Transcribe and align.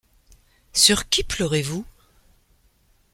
Sur 0.73 1.07
qui 1.09 1.23
pleurez-vous? 1.23 1.85